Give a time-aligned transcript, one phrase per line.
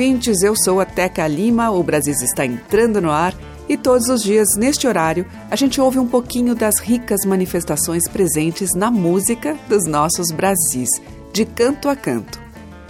[0.00, 0.42] Ouvintes.
[0.42, 1.70] Eu sou a Teca Lima.
[1.70, 3.34] O Brasil está entrando no ar
[3.68, 8.74] e todos os dias, neste horário, a gente ouve um pouquinho das ricas manifestações presentes
[8.74, 10.88] na música dos nossos Brasis,
[11.34, 12.40] de canto a canto.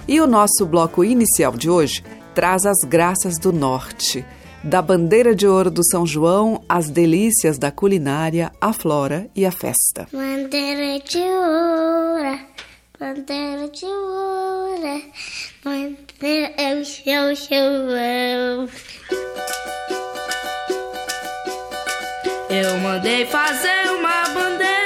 [0.07, 4.25] E o nosso bloco inicial de hoje traz as graças do Norte.
[4.63, 9.51] Da bandeira de ouro do São João, às delícias da culinária, a flora e a
[9.51, 10.07] festa.
[10.13, 12.39] Bandeira de ouro,
[13.01, 15.03] bandeira de ouro,
[15.65, 18.69] bandeira é o seu João.
[22.51, 24.80] Eu mandei fazer uma bandeira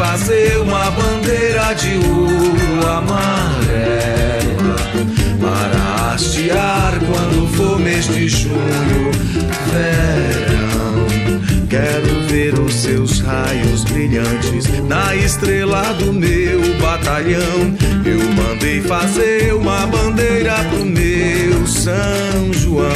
[0.00, 4.76] fazer uma bandeira de ouro amarela
[5.38, 9.10] para hastear quando for mês de junho,
[9.70, 11.06] verão.
[11.68, 17.76] Quero ver os seus raios brilhantes na estrela do meu batalhão.
[18.02, 22.88] Eu mandei fazer uma bandeira pro meu São João.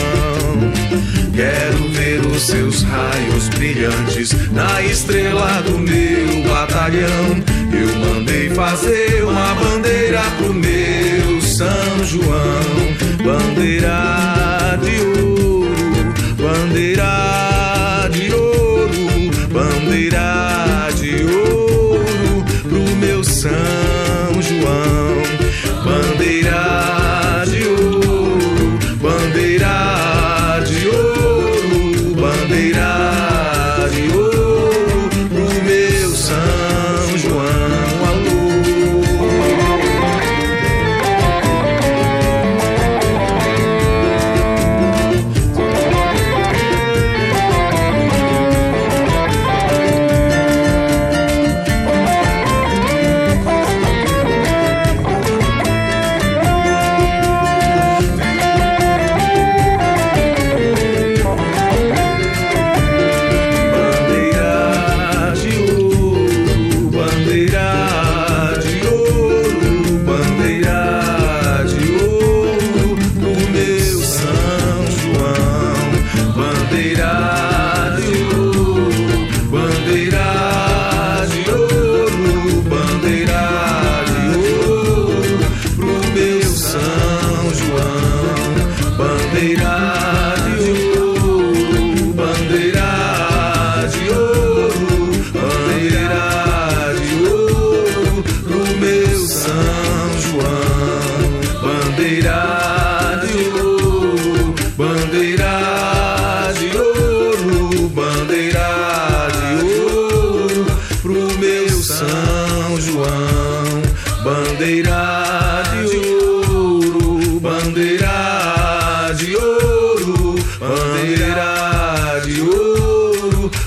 [1.34, 7.42] Quero ver os seus raios brilhantes na estrela do meu batalhão.
[7.72, 13.24] Eu mandei fazer uma bandeira pro meu São João.
[13.24, 14.63] Bandeira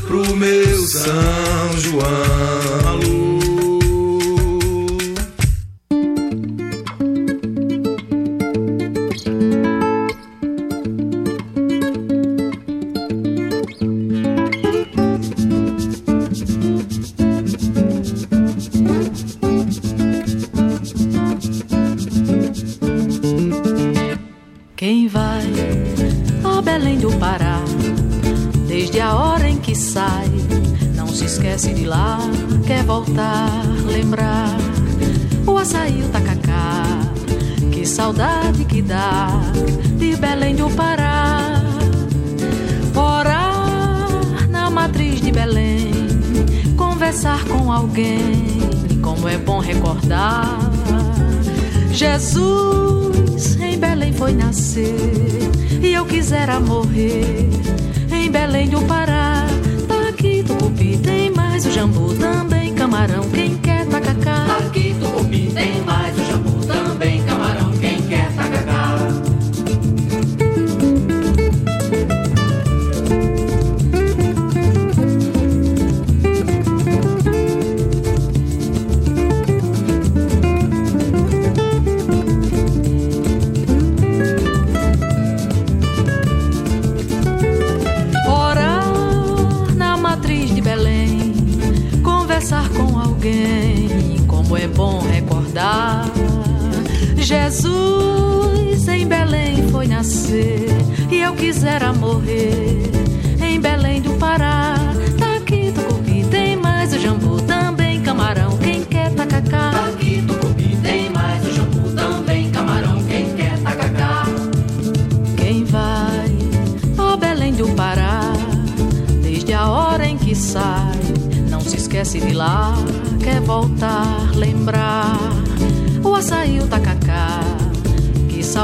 [0.05, 3.16] pro meu São João.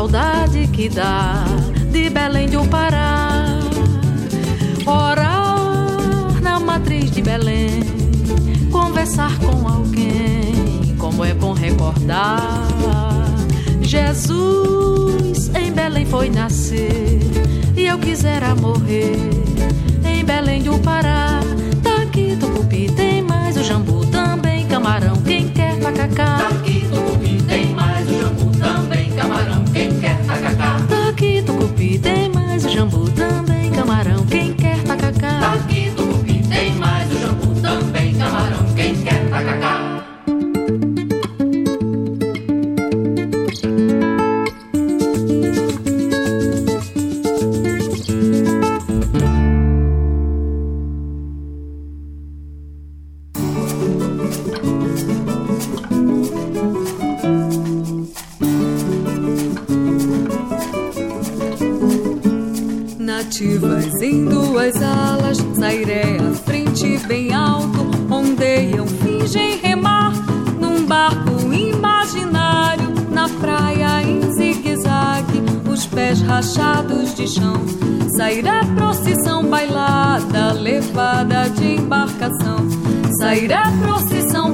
[0.04, 1.46] Saudade que dá
[1.90, 3.58] de Belém do Pará.
[4.86, 7.80] Orar na matriz de Belém,
[8.70, 12.68] conversar com alguém, como é bom recordar.
[13.82, 17.20] Jesus em Belém foi nascer
[17.78, 19.16] e eu quisera morrer
[20.06, 21.40] em Belém do Pará.
[21.82, 25.16] Tá aqui tucupi, tem mais o jambu, também camarão.
[25.22, 26.40] Quem quer tacacá?
[26.40, 26.73] Tá
[32.04, 33.43] tem mais jambu, também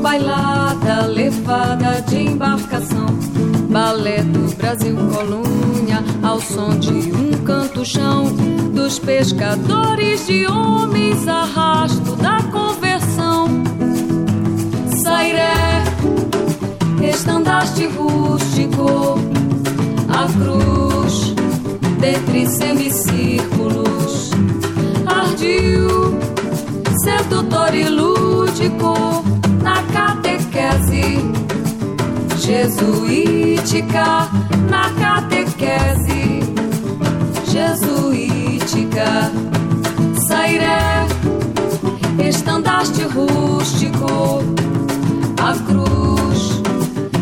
[0.09, 3.05] bailada, levada de embarcação.
[3.69, 8.25] Balé do Brasil Colônia, ao som de um canto-chão
[8.73, 13.45] dos pescadores de homens, arrasto da conversão.
[15.03, 15.83] Sairé,
[17.07, 19.19] estandarte rústico,
[20.09, 21.35] a cruz,
[21.99, 24.31] dentre semicírculos,
[25.05, 26.17] ardiu,
[27.03, 29.19] sedutor e lúdico,
[30.69, 31.19] catequese.
[32.37, 34.29] Jesuítica
[34.69, 36.41] na catequese.
[37.45, 39.31] Jesuítica
[40.27, 41.07] sairé
[42.27, 44.43] estandarte rústico.
[45.41, 46.61] A cruz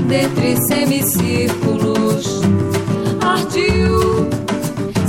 [0.08, 2.42] dentre semicírculos
[3.22, 4.27] ardiu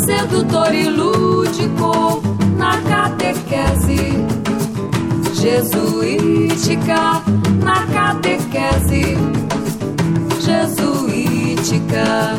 [0.05, 2.23] sedutor e lúdico
[2.57, 4.27] na catequese.
[5.35, 7.23] Jesuítica
[7.93, 9.17] catequese
[10.41, 12.35] jesuítica.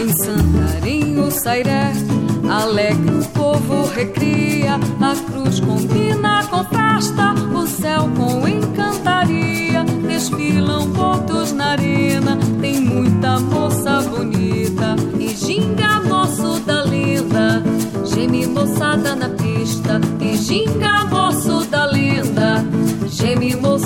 [0.00, 1.92] Em Santarinho, Sairé,
[2.50, 4.74] alegre o povo recria.
[5.00, 9.84] A cruz combina com festa, o céu com encantaria.
[10.06, 14.96] Desfilam botos na arena, tem muita moça bonita.
[15.18, 17.62] E ginga moço da lenda,
[18.04, 20.00] geme moçada na pista.
[20.20, 21.21] E ginga moço da lenda.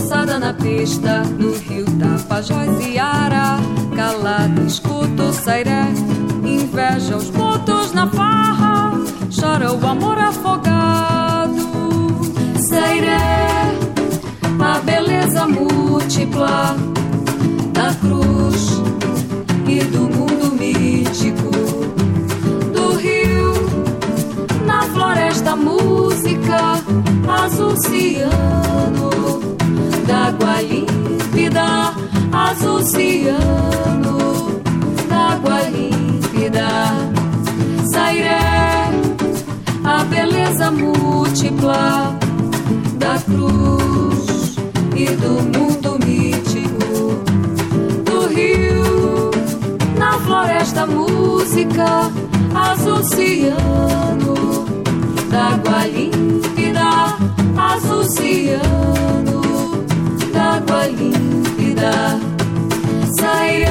[0.06, 3.58] Dança na pista, no rio Tapajós e Ara.
[3.94, 5.86] Calado, escuta o sairé,
[6.44, 8.92] inveja os pontos na farra,
[9.38, 11.56] chora o amor afogado.
[12.68, 13.18] Sairé,
[14.60, 16.76] a beleza múltipla
[42.98, 44.56] da cruz
[44.94, 47.22] e do mundo mítico
[48.04, 49.30] do rio,
[49.98, 52.10] na floresta música
[52.54, 54.34] azul ciano,
[55.30, 57.16] d'água límpida,
[57.56, 59.42] azul ciano,
[60.32, 62.18] d'água límpida.
[63.18, 63.68] Sairé,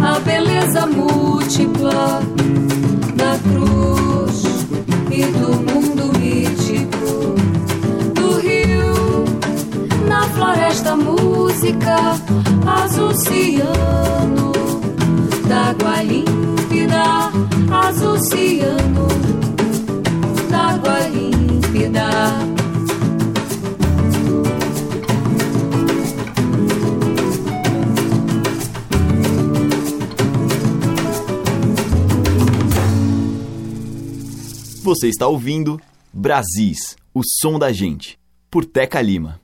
[0.00, 2.31] a beleza múltipla
[10.34, 11.96] floresta música
[12.66, 13.12] azul
[15.48, 17.30] d'água límpida,
[17.70, 18.18] azul
[20.50, 22.08] d'água límpida.
[34.82, 35.80] Você está ouvindo
[36.12, 38.18] Brasis, o som da gente,
[38.50, 39.41] por Teca Lima.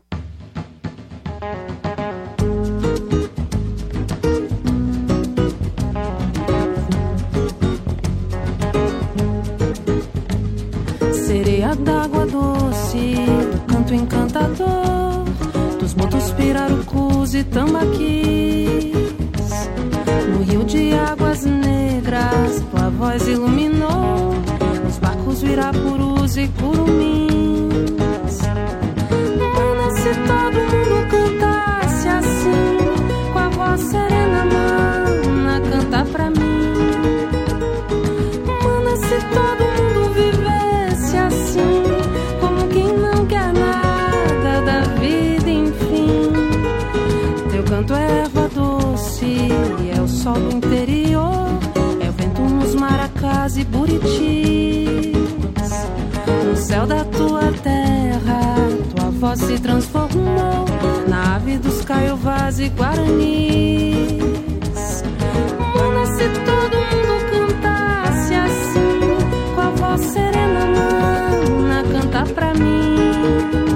[16.38, 18.92] Pirarucus e tambaquis.
[20.30, 24.34] No rio de águas negras, tua voz iluminou
[24.88, 27.17] os barcos virapurus e curumins.
[50.28, 51.58] Sol do interior,
[52.00, 55.12] é o vento nos maracás e buritis.
[56.44, 58.40] No céu da tua terra,
[58.94, 60.66] tua voz se transformou
[61.06, 64.22] na ave dos caiovás e guaranis.
[65.74, 73.67] Mana, se todo mundo cantasse assim, com a voz serena, mana, canta pra mim.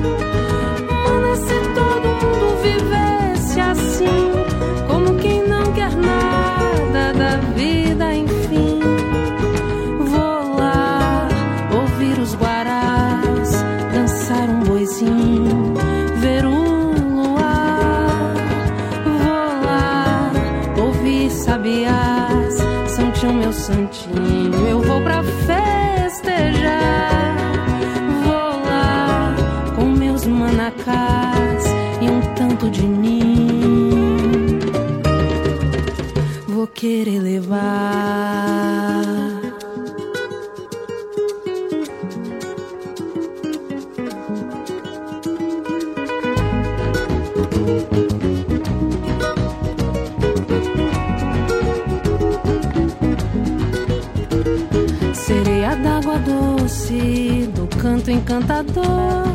[55.13, 59.27] Sereia d'água doce, do canto encantador,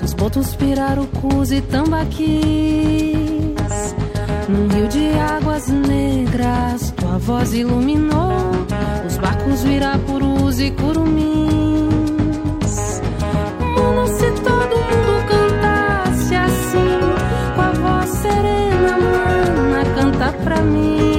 [0.00, 3.34] dos botos pirarucus e tambaquis.
[4.48, 6.93] Num rio de águas negras,
[7.24, 8.50] voz iluminou
[9.06, 11.40] os barcos virapurus e curumins.
[13.60, 17.00] Mana, se todo mundo cantasse assim,
[17.54, 21.13] com a voz serena, mana, canta pra mim.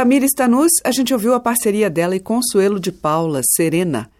[0.00, 4.10] Tamir Stanus, a gente ouviu a parceria dela e Consuelo de Paula, Serena.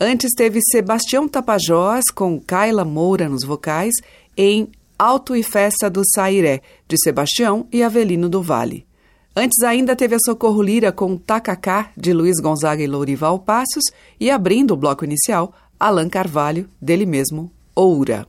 [0.00, 3.94] Antes teve Sebastião Tapajós com Kaila Moura nos vocais
[4.36, 4.68] em
[4.98, 8.84] Alto e Festa do Sairé, de Sebastião e Avelino do Vale.
[9.36, 13.84] Antes ainda teve a Socorro Lira com Tacacá, de Luiz Gonzaga e Lourival Passos,
[14.18, 18.26] e abrindo o bloco inicial, Alan Carvalho, dele mesmo, Oura.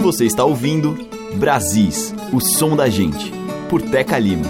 [0.00, 0.96] Você está ouvindo
[1.34, 3.41] Brasis, o som da gente,
[3.72, 4.44] por Teca Lima.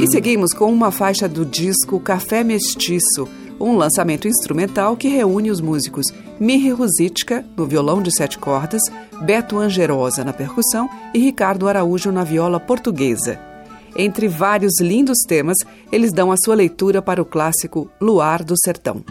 [0.00, 5.60] E seguimos com uma faixa do disco Café Mestiço, um lançamento instrumental que reúne os
[5.60, 6.06] músicos
[6.38, 8.80] Mihi Ruzitka, no violão de sete cordas,
[9.22, 13.40] Beto Angerosa na percussão e Ricardo Araújo na viola portuguesa.
[13.96, 15.56] Entre vários lindos temas,
[15.90, 19.04] eles dão a sua leitura para o clássico Luar do Sertão.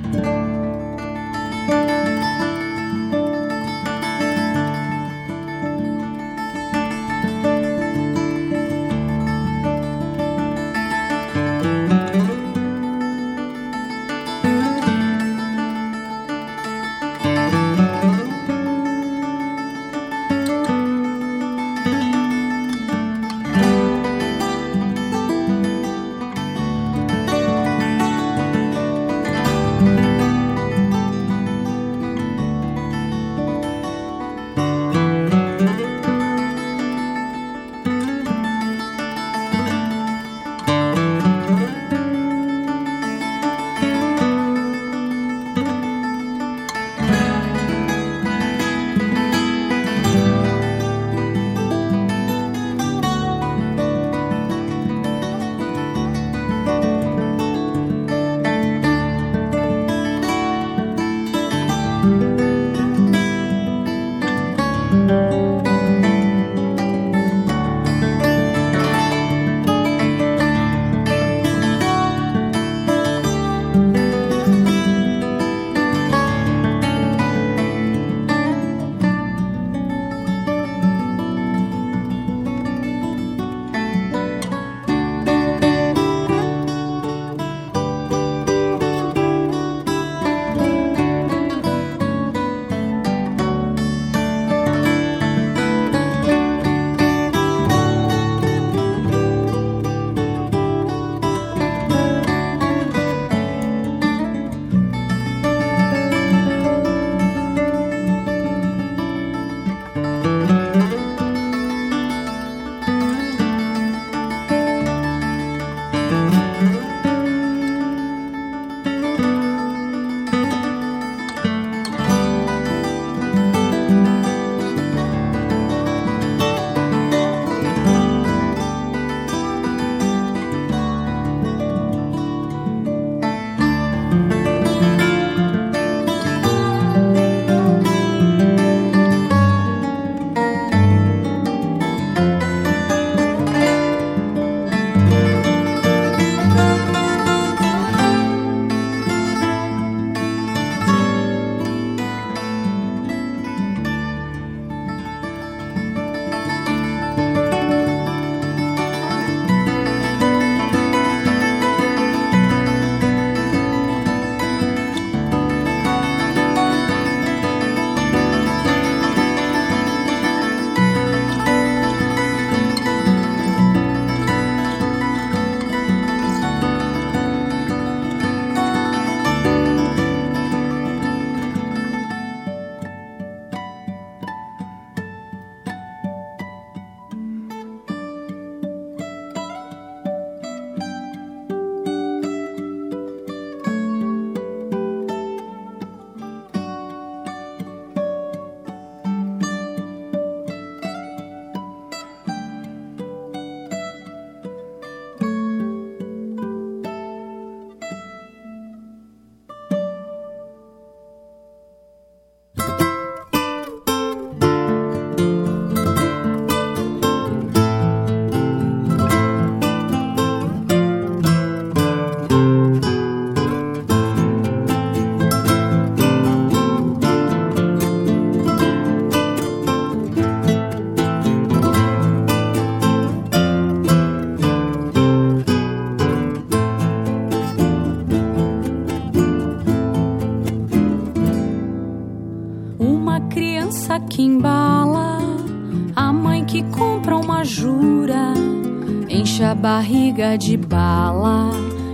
[249.43, 251.49] A barriga de bala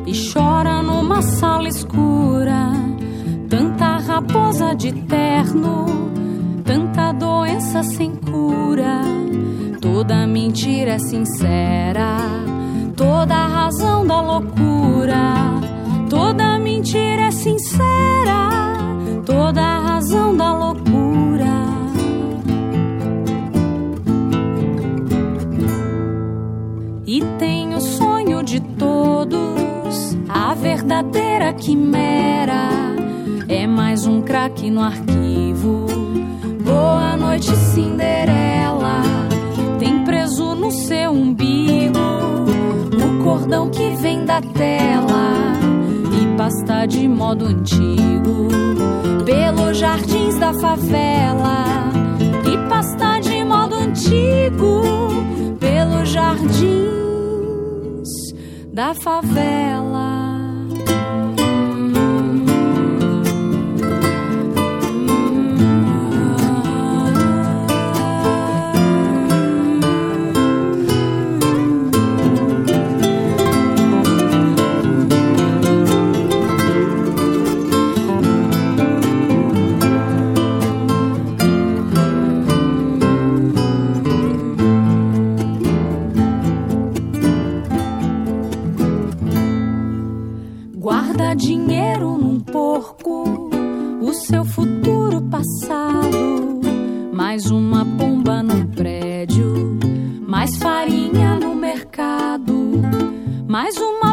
[0.05, 2.71] e chora numa sala escura.
[3.49, 5.85] Tanta raposa de terno,
[6.63, 9.01] tanta doença sem cura.
[9.81, 12.17] Toda mentira é sincera,
[12.95, 15.35] toda razão da loucura.
[16.09, 18.16] Toda mentira é sincera,
[31.57, 32.69] quimera.
[33.47, 35.85] É mais um craque no arquivo.
[36.63, 39.01] Boa noite, Cinderela.
[39.79, 41.99] Tem preso no seu umbigo
[42.93, 45.53] o cordão que vem da tela
[46.21, 48.47] e pasta de modo antigo
[49.25, 51.65] pelos jardins da favela
[52.45, 54.81] e pasta de modo antigo
[55.59, 56.87] pelos jardins
[58.73, 60.16] da favela.
[92.37, 93.49] Num porco,
[93.99, 96.61] o seu futuro passado.
[97.11, 99.79] Mais uma pomba num prédio,
[100.21, 102.53] mais farinha no mercado.
[103.47, 104.06] Mais uma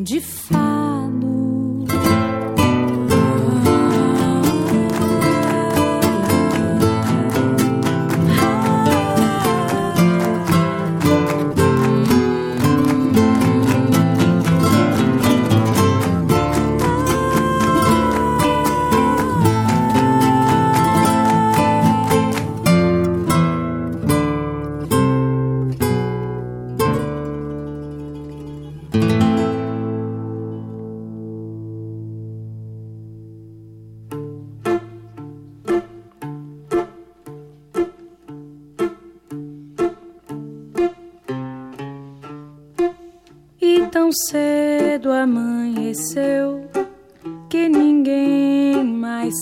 [0.00, 0.79] de fado.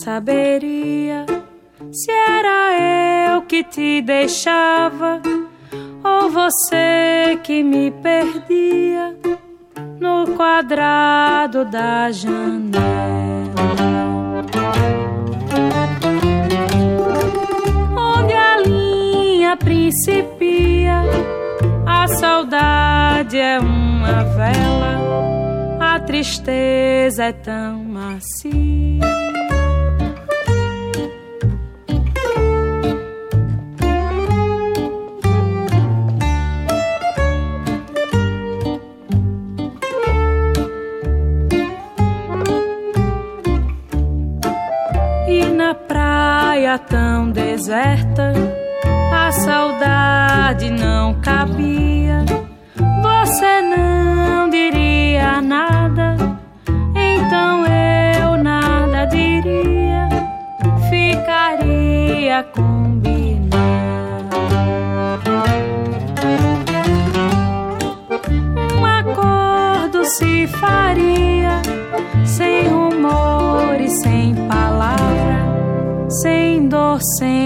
[0.09, 1.27] Saberia
[1.92, 5.21] se era eu que te deixava
[6.03, 9.14] ou você que me perdia
[10.01, 12.79] no quadrado da janela.
[17.94, 21.03] Onde a linha principia,
[21.87, 24.94] a saudade é uma vela,
[25.79, 29.17] a tristeza é tão macia.
[47.38, 48.33] Deserta,
[49.12, 52.24] a saudade não cabia.
[53.03, 56.16] Você não diria nada,
[56.96, 60.09] então eu nada diria.
[60.90, 62.67] Ficaria combinado.
[77.00, 77.38] Sem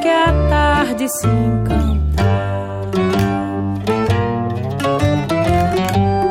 [0.00, 2.90] Que a tarde se encantava.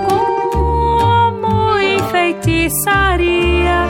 [0.07, 3.87] Como enfeitiçaria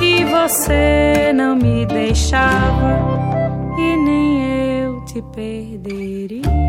[0.00, 3.00] e você não me deixava
[3.76, 6.59] e nem eu te perderia.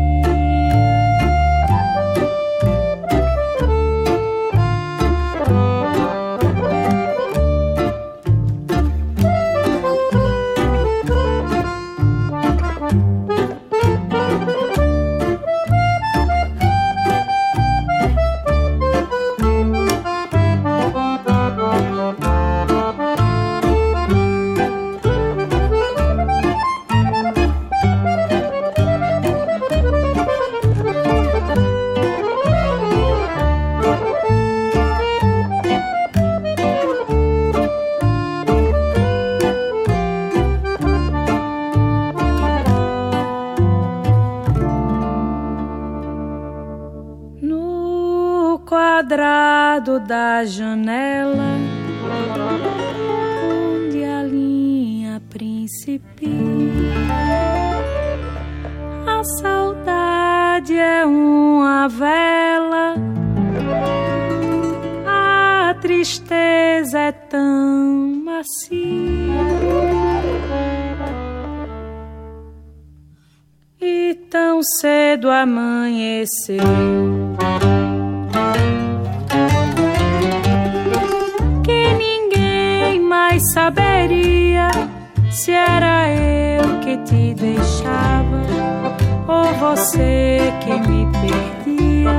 [89.72, 92.18] Você que me perdia.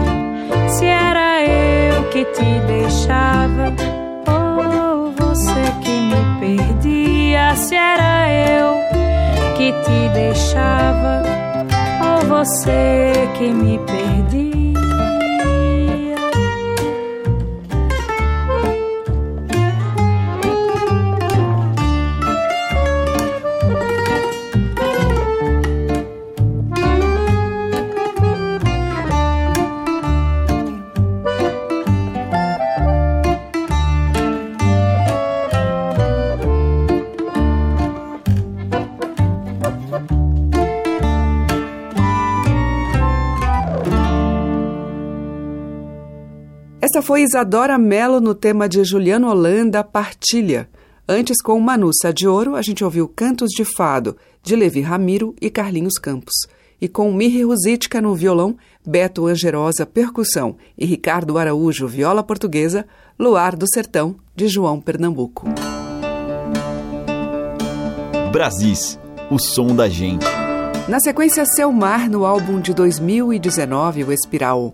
[0.70, 3.72] Se era eu que te deixava
[4.28, 7.56] ou você que me perdia.
[7.56, 8.74] Se era eu
[9.56, 11.22] que te deixava
[12.02, 14.83] ou você que me perdia.
[47.04, 50.70] Foi Isadora Mello no tema de Juliano Holanda, Partilha.
[51.08, 55.50] Antes, com Manuça de Ouro, a gente ouviu Cantos de Fado, de Levi Ramiro e
[55.50, 56.34] Carlinhos Campos.
[56.80, 58.56] E com Mirre Rosítica no violão,
[58.88, 62.86] Beto Angerosa, percussão e Ricardo Araújo, viola portuguesa,
[63.20, 65.46] Luar do Sertão, de João Pernambuco.
[68.32, 68.98] Brasis,
[69.30, 70.26] o som da gente.
[70.88, 74.74] Na sequência, Seu Mar, no álbum de 2019, O Espiral.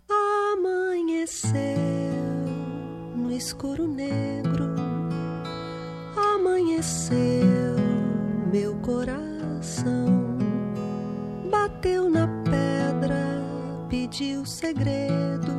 [14.59, 15.53] Segredo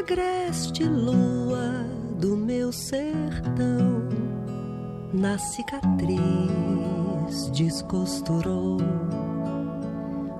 [0.00, 1.86] agreste lua
[2.18, 4.08] do meu sertão
[5.12, 6.18] na cicatriz
[7.52, 8.78] descosturou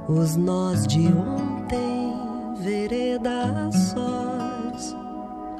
[0.09, 2.13] os nós de ontem
[2.61, 4.97] vereda sós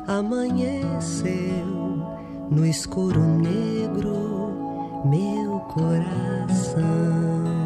[0.09, 1.65] amanheceu
[2.51, 7.62] no escuro negro meu coração.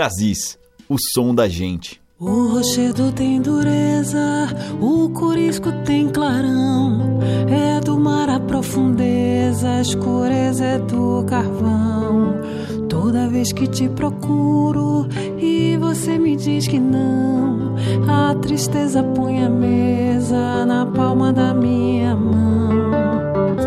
[0.00, 0.58] Brasis,
[0.88, 2.00] o som da gente.
[2.18, 4.48] O rochedo tem dureza,
[4.80, 7.20] o corisco tem clarão.
[7.46, 12.40] É do mar a profundeza, a escureza é do carvão.
[12.88, 15.06] Toda vez que te procuro
[15.38, 17.74] e você me diz que não,
[18.08, 22.70] a tristeza põe a mesa na palma da minha mão.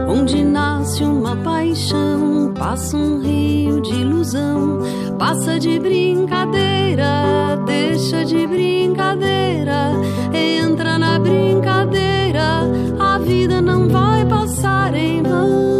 [0.10, 2.33] Onde nasce uma paixão,
[2.64, 4.80] passa um rio de ilusão,
[5.20, 9.92] passa de brincadeira, deixa de brincadeira,
[10.34, 12.62] entra na brincadeira,
[12.98, 15.74] a vida não vai passar em vão.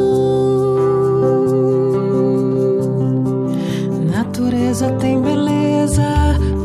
[4.14, 6.04] Natureza tem beleza,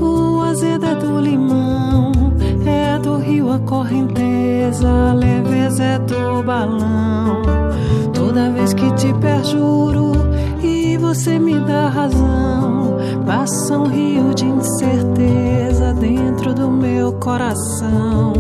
[0.00, 2.10] o azedo é do limão,
[2.66, 7.40] é do rio a correnteza, a leveza é do balão.
[8.12, 9.57] Toda vez que te perjuro e
[11.08, 18.34] você me dá razão, passa um rio de incerteza dentro do meu coração.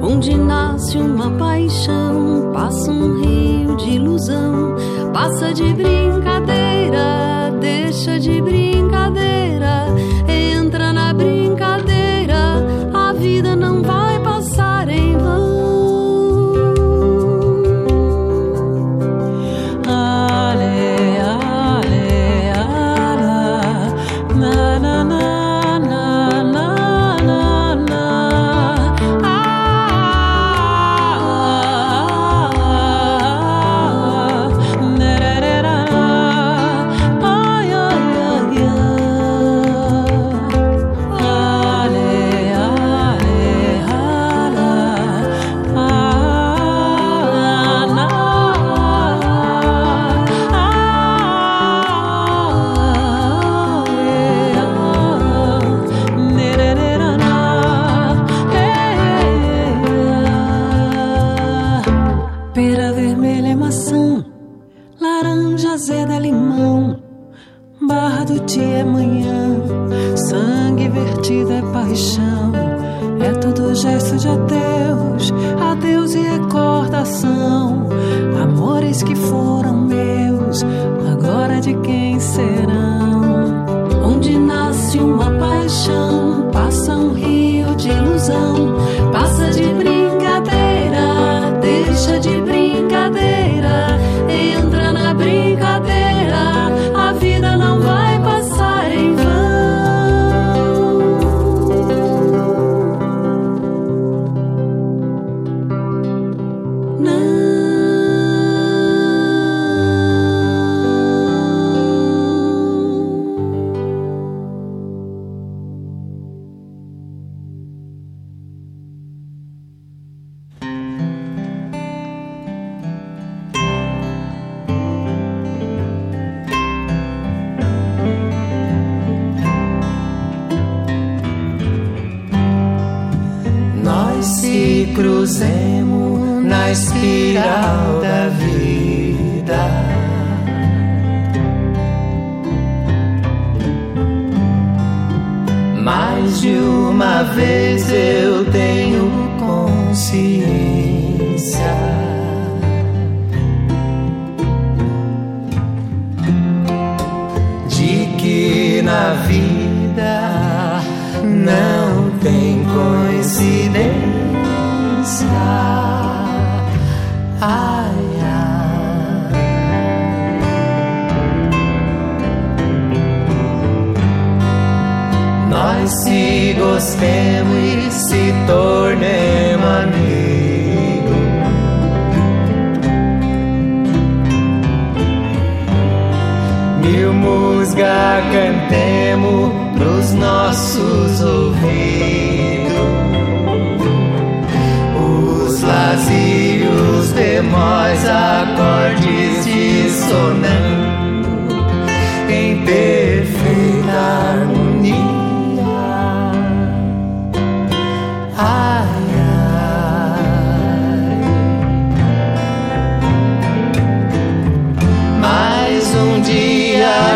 [0.00, 4.76] Onde nasce uma paixão, passa um rio de ilusão,
[5.12, 9.86] passa de brincadeira, deixa de brincadeira,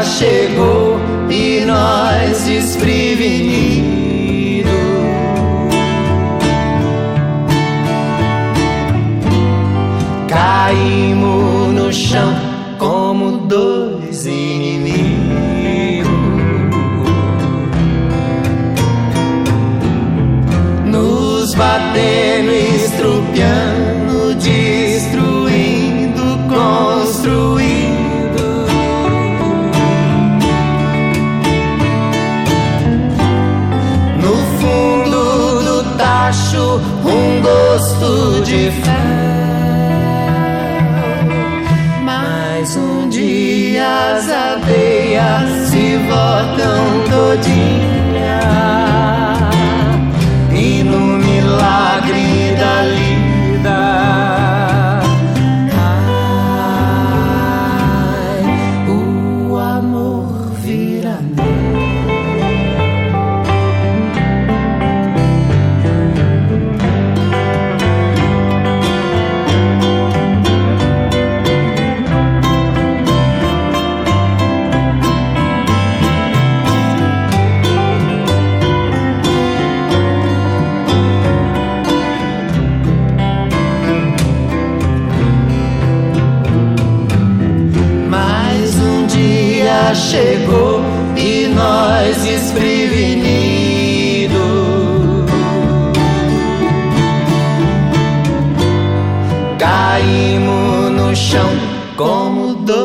[0.09, 0.99] chegou
[1.31, 3.68] e nós desprevenidos.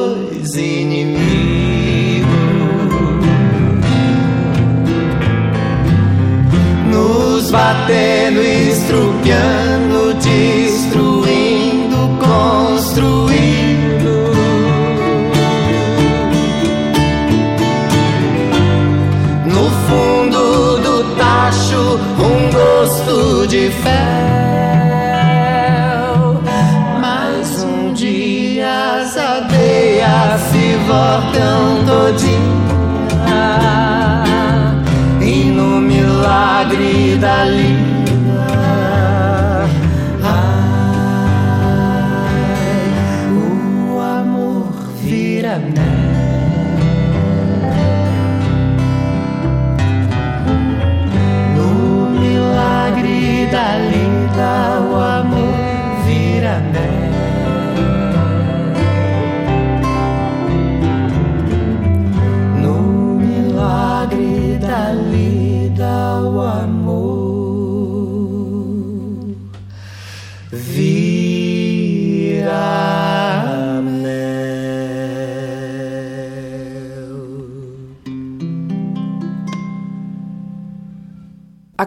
[0.03, 2.27] Dois inimigos,
[6.91, 13.13] nos batendo, estrupiando, destruindo, construindo.
[19.45, 24.32] No fundo do tacho, um gosto de fé.
[30.87, 32.33] voltam todinha
[35.21, 37.33] e no milagre da.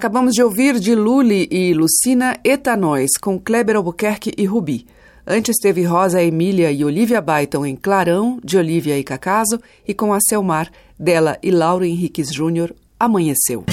[0.07, 4.87] Acabamos de ouvir de Luli e Lucina Etanóis, com Kleber Albuquerque e Rubi.
[5.27, 10.15] Antes teve Rosa Emília e Olivia Baiton em Clarão, de Olivia e Cacaso, e com
[10.15, 13.65] a Selmar, dela e Lauro Henriques Júnior, Amanheceu.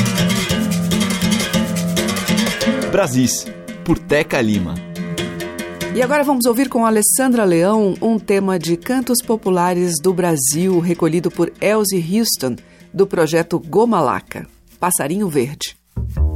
[2.91, 3.45] Brasis,
[3.85, 4.73] por Teca Lima.
[5.93, 11.29] E agora vamos ouvir com Alessandra Leão um tema de cantos populares do Brasil, recolhido
[11.29, 12.55] por Elsie Houston,
[12.91, 14.47] do projeto Gomalaca,
[14.79, 15.82] Passarinho Verde.
[15.95, 16.32] Thank you.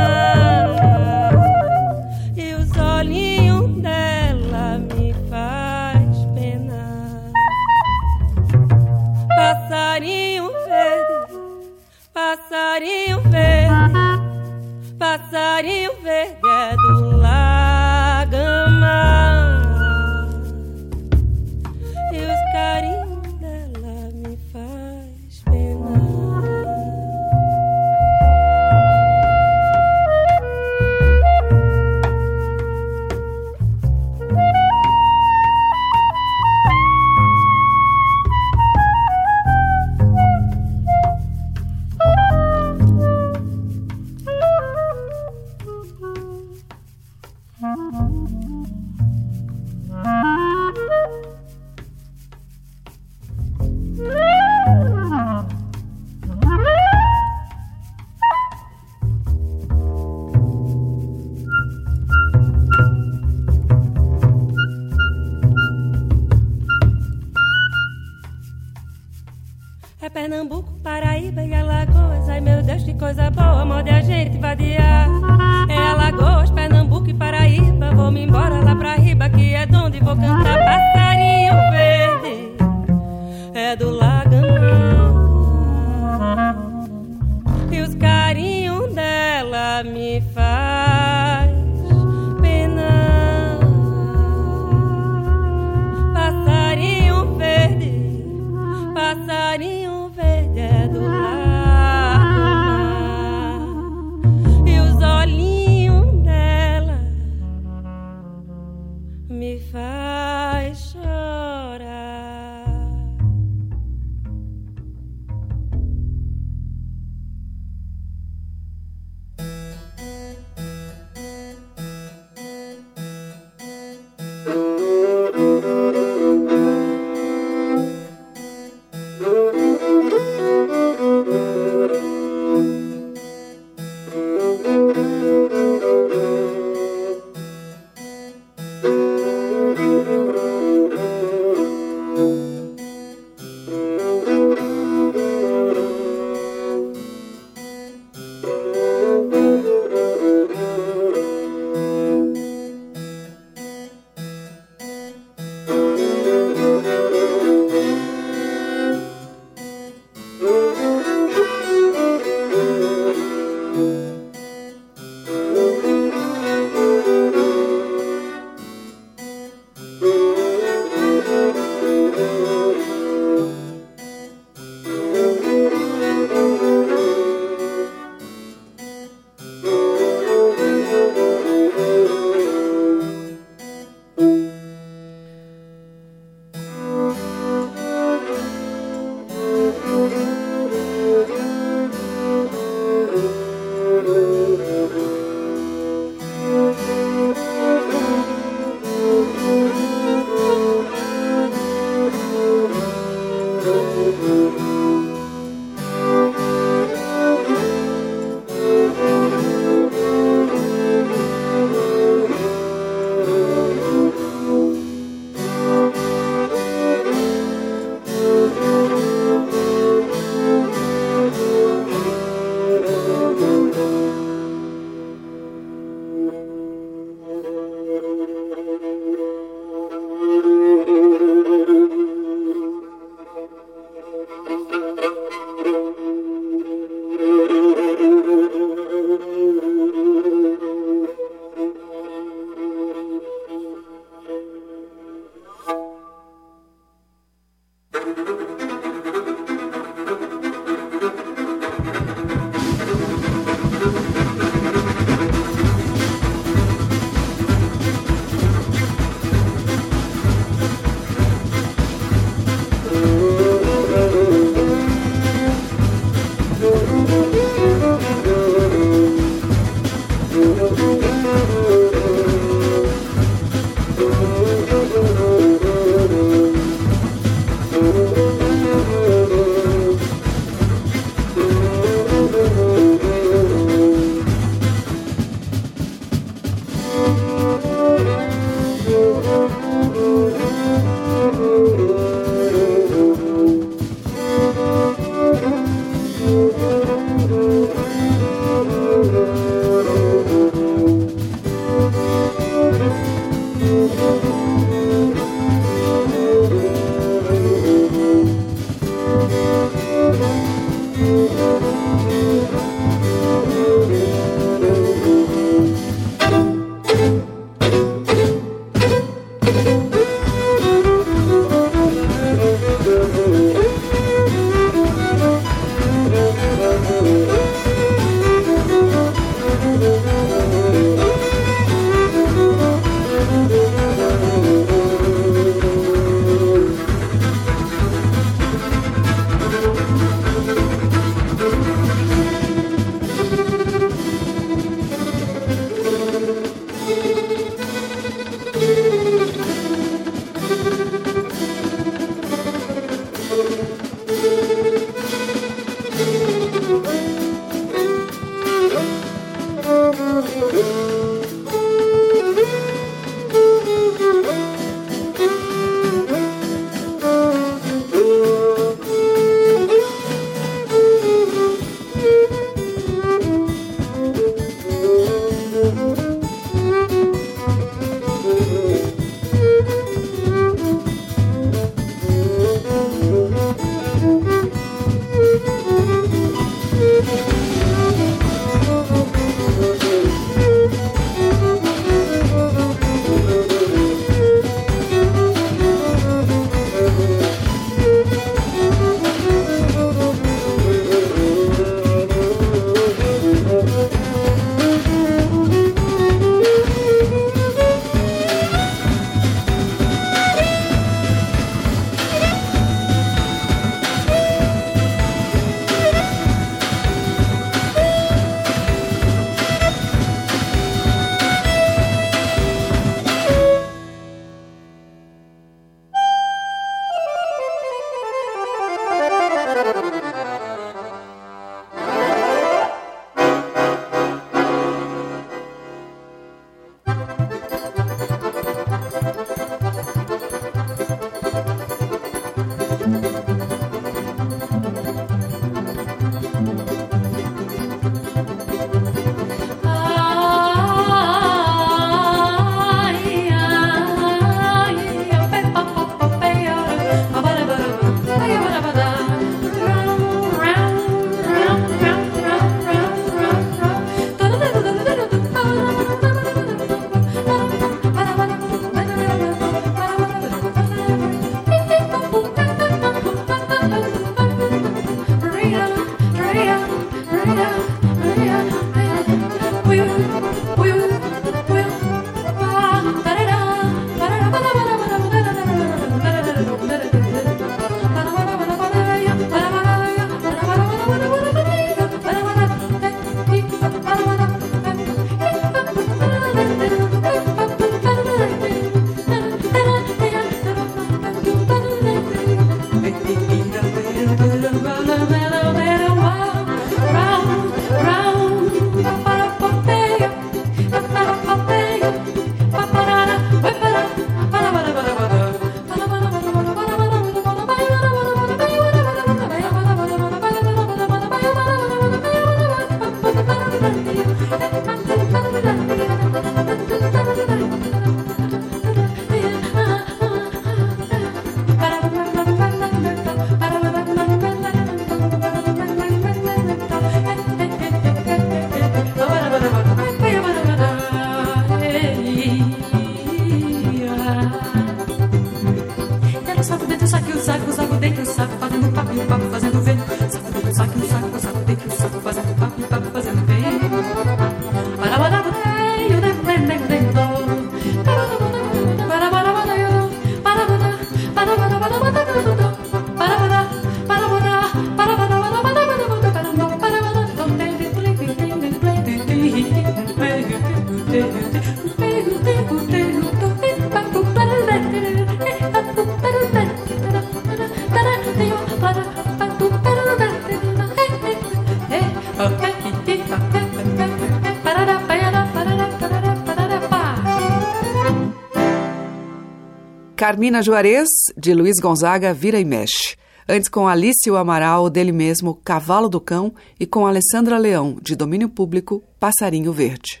[590.24, 592.96] Mina Juarez, de Luiz Gonzaga, Vira e Mexe.
[593.28, 598.30] Antes com Alício Amaral, dele mesmo, Cavalo do Cão, e com Alessandra Leão, de domínio
[598.30, 600.00] público, Passarinho Verde.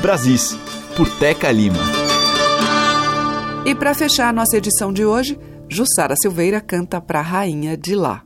[0.00, 0.56] Brasis,
[0.96, 1.76] por Teca Lima.
[3.66, 8.22] E para fechar nossa edição de hoje, Jussara Silveira canta para Rainha de Lá.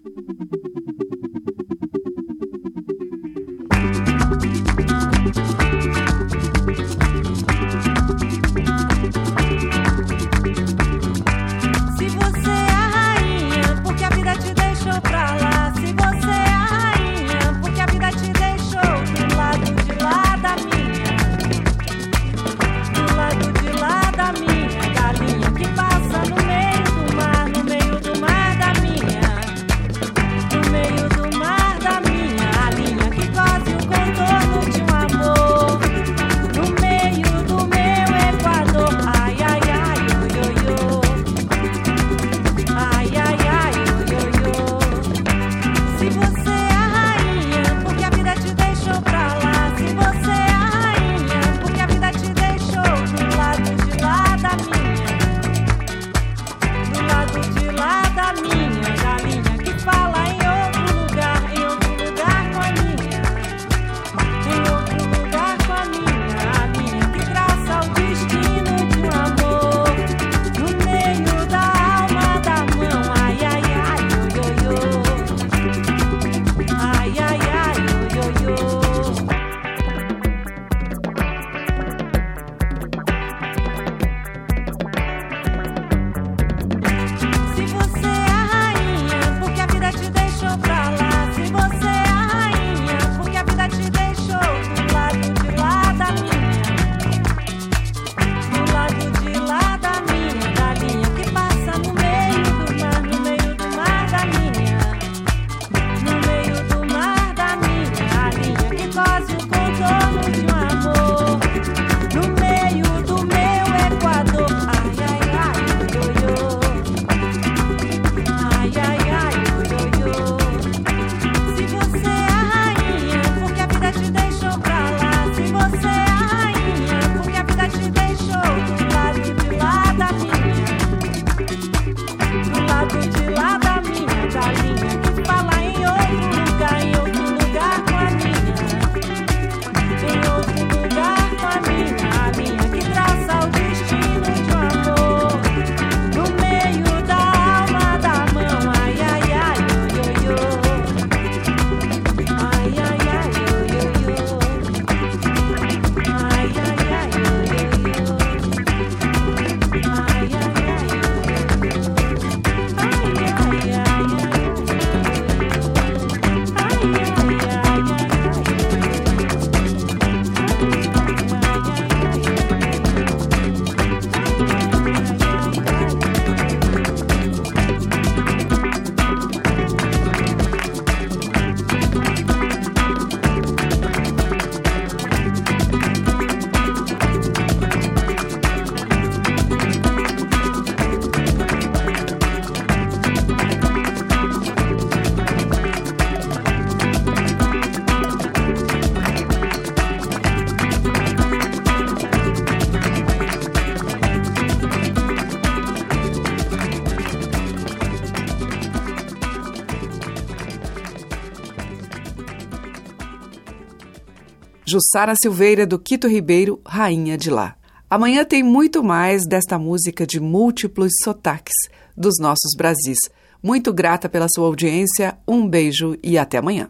[214.76, 217.56] Jussara Silveira do Quito Ribeiro, Rainha de Lá.
[217.88, 221.54] Amanhã tem muito mais desta música de múltiplos sotaques
[221.96, 222.98] dos nossos Brasis.
[223.42, 226.68] Muito grata pela sua audiência, um beijo e até amanhã.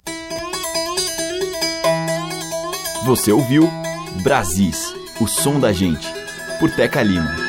[3.04, 3.68] Você ouviu
[4.22, 6.06] Brasis, o som da gente,
[6.60, 7.45] por Teca Lima.